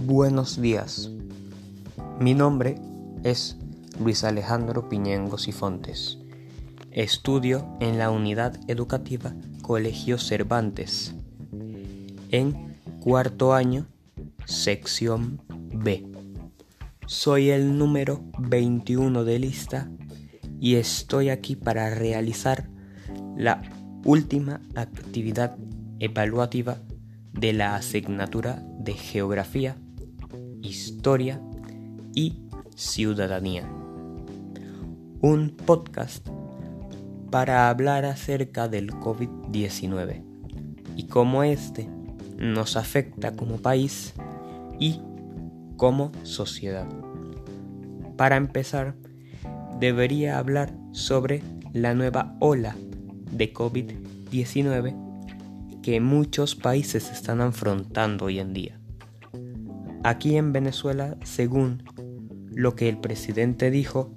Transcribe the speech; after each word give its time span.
Buenos 0.00 0.62
días. 0.62 1.10
Mi 2.20 2.32
nombre 2.32 2.76
es 3.24 3.56
Luis 3.98 4.22
Alejandro 4.22 4.88
Piñengo 4.88 5.38
Cifontes. 5.38 6.18
Estudio 6.92 7.66
en 7.80 7.98
la 7.98 8.12
unidad 8.12 8.60
educativa 8.68 9.34
Colegio 9.60 10.16
Cervantes. 10.18 11.16
En 12.30 12.76
cuarto 13.00 13.54
año, 13.54 13.88
sección 14.44 15.42
B. 15.48 16.06
Soy 17.06 17.50
el 17.50 17.76
número 17.76 18.22
21 18.38 19.24
de 19.24 19.38
lista 19.40 19.90
y 20.60 20.76
estoy 20.76 21.28
aquí 21.28 21.56
para 21.56 21.92
realizar 21.92 22.68
la 23.36 23.62
última 24.04 24.60
actividad 24.76 25.56
evaluativa 25.98 26.78
de 27.32 27.52
la 27.52 27.74
asignatura 27.74 28.62
de 28.78 28.94
Geografía, 28.94 29.76
Historia 30.62 31.40
y 32.14 32.42
Ciudadanía. 32.74 33.68
Un 35.20 35.50
podcast 35.50 36.26
para 37.30 37.68
hablar 37.68 38.04
acerca 38.04 38.68
del 38.68 38.90
COVID-19 38.90 40.24
y 40.96 41.04
cómo 41.04 41.42
este 41.42 41.88
nos 42.36 42.76
afecta 42.76 43.34
como 43.34 43.58
país 43.58 44.14
y 44.78 45.00
como 45.76 46.12
sociedad. 46.22 46.88
Para 48.16 48.36
empezar, 48.36 48.96
debería 49.78 50.38
hablar 50.38 50.74
sobre 50.92 51.42
la 51.72 51.94
nueva 51.94 52.36
ola 52.40 52.76
de 53.32 53.52
COVID-19 53.52 55.08
que 55.82 56.00
muchos 56.00 56.54
países 56.54 57.10
están 57.10 57.40
afrontando 57.40 58.26
hoy 58.26 58.40
en 58.40 58.52
día. 58.52 58.78
Aquí 60.04 60.36
en 60.36 60.52
Venezuela, 60.52 61.16
según 61.24 61.82
lo 62.50 62.74
que 62.74 62.88
el 62.88 62.98
presidente 62.98 63.70
dijo, 63.70 64.12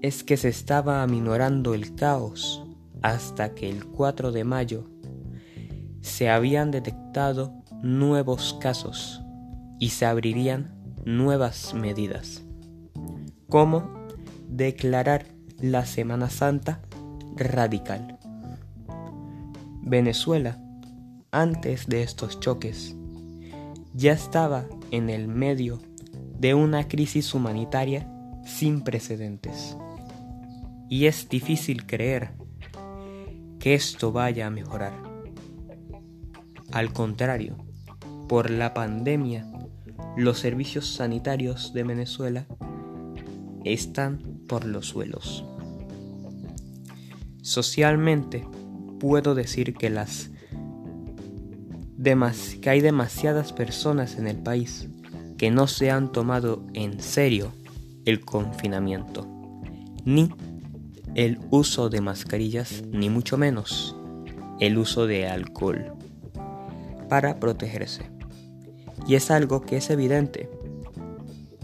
es 0.00 0.24
que 0.24 0.36
se 0.36 0.48
estaba 0.48 1.02
aminorando 1.02 1.74
el 1.74 1.94
caos 1.94 2.64
hasta 3.02 3.54
que 3.54 3.68
el 3.68 3.86
4 3.86 4.32
de 4.32 4.44
mayo 4.44 4.90
se 6.00 6.28
habían 6.28 6.70
detectado 6.70 7.52
nuevos 7.82 8.58
casos 8.60 9.22
y 9.78 9.90
se 9.90 10.06
abrirían 10.06 10.74
nuevas 11.04 11.74
medidas, 11.74 12.42
como 13.48 13.90
declarar 14.48 15.26
la 15.60 15.84
Semana 15.84 16.30
Santa 16.30 16.80
radical. 17.36 18.18
Venezuela 19.82 20.58
antes 21.32 21.86
de 21.86 22.02
estos 22.02 22.40
choques, 22.40 22.94
ya 23.94 24.12
estaba 24.12 24.66
en 24.90 25.10
el 25.10 25.28
medio 25.28 25.80
de 26.38 26.54
una 26.54 26.88
crisis 26.88 27.34
humanitaria 27.34 28.08
sin 28.44 28.82
precedentes. 28.82 29.76
Y 30.88 31.06
es 31.06 31.28
difícil 31.28 31.86
creer 31.86 32.32
que 33.58 33.74
esto 33.74 34.12
vaya 34.12 34.46
a 34.46 34.50
mejorar. 34.50 34.92
Al 36.72 36.92
contrario, 36.92 37.56
por 38.28 38.50
la 38.50 38.74
pandemia, 38.74 39.46
los 40.16 40.38
servicios 40.38 40.94
sanitarios 40.94 41.72
de 41.72 41.84
Venezuela 41.84 42.46
están 43.64 44.18
por 44.48 44.64
los 44.64 44.86
suelos. 44.86 45.44
Socialmente, 47.42 48.46
puedo 48.98 49.34
decir 49.34 49.74
que 49.74 49.90
las 49.90 50.30
que 52.60 52.68
hay 52.68 52.80
demasiadas 52.80 53.52
personas 53.52 54.18
en 54.18 54.26
el 54.26 54.36
país 54.36 54.88
que 55.38 55.52
no 55.52 55.68
se 55.68 55.92
han 55.92 56.10
tomado 56.10 56.66
en 56.74 57.00
serio 57.00 57.52
el 58.04 58.24
confinamiento, 58.24 59.28
ni 60.04 60.28
el 61.14 61.38
uso 61.50 61.90
de 61.90 62.00
mascarillas, 62.00 62.82
ni 62.90 63.08
mucho 63.08 63.38
menos 63.38 63.96
el 64.58 64.78
uso 64.78 65.06
de 65.06 65.28
alcohol 65.28 65.92
para 67.08 67.38
protegerse. 67.38 68.10
Y 69.06 69.14
es 69.14 69.30
algo 69.30 69.62
que 69.62 69.76
es 69.76 69.88
evidente. 69.90 70.50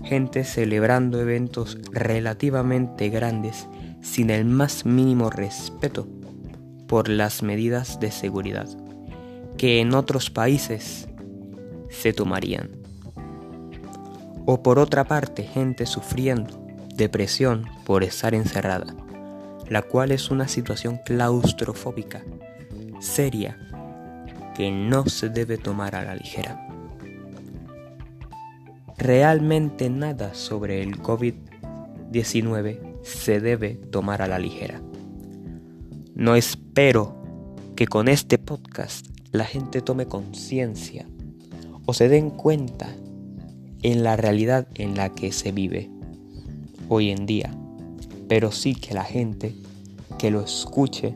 Gente 0.05 0.45
celebrando 0.45 1.21
eventos 1.21 1.79
relativamente 1.91 3.09
grandes 3.09 3.67
sin 4.03 4.31
el 4.31 4.45
más 4.45 4.87
mínimo 4.87 5.31
respeto 5.31 6.07
por 6.87 7.09
las 7.09 7.43
medidas 7.43 7.99
de 7.99 8.13
seguridad 8.13 8.69
que 9.59 9.81
en 9.81 9.93
otros 9.93 10.31
países 10.31 11.09
se 11.91 12.13
tomarían. 12.13 12.71
O 14.47 14.63
por 14.63 14.79
otra 14.79 15.05
parte, 15.05 15.43
gente 15.43 15.85
sufriendo 15.85 16.65
depresión 16.95 17.67
por 17.85 18.05
estar 18.05 18.35
encerrada, 18.35 18.95
la 19.69 19.83
cual 19.83 20.13
es 20.13 20.31
una 20.31 20.49
situación 20.49 21.01
claustrofóbica, 21.05 22.25
seria, 23.01 23.59
que 24.55 24.71
no 24.71 25.07
se 25.07 25.29
debe 25.29 25.59
tomar 25.59 25.95
a 25.95 26.05
la 26.05 26.15
ligera. 26.15 26.65
Realmente 28.97 29.91
nada 29.91 30.35
sobre 30.35 30.83
el 30.83 31.01
COVID-19 31.01 33.03
se 33.03 33.41
debe 33.41 33.75
tomar 33.75 34.23
a 34.23 34.29
la 34.29 34.39
ligera. 34.39 34.81
No 36.15 36.35
espero 36.35 37.17
que 37.77 37.87
con 37.87 38.09
este 38.09 38.39
podcast 38.39 39.18
la 39.33 39.45
gente 39.45 39.81
tome 39.81 40.07
conciencia 40.07 41.07
o 41.87 41.95
se 41.95 42.09
den 42.09 42.31
cuenta 42.31 42.89
en 43.83 44.03
la 44.03 44.17
realidad 44.17 44.69
en 44.75 44.97
la 44.97 45.15
que 45.15 45.33
se 45.33 45.53
vive 45.53 45.91
hoy 46.89 47.11
en 47.11 47.27
día, 47.27 47.55
pero 48.29 48.51
sí 48.51 48.75
que 48.75 48.95
la 48.95 49.05
gente 49.05 49.55
que 50.19 50.31
lo 50.31 50.41
escuche 50.41 51.15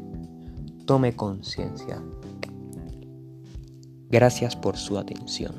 tome 0.87 1.15
conciencia. 1.15 2.03
Gracias 4.11 4.56
por 4.56 4.77
su 4.77 4.99
atención. 4.99 5.55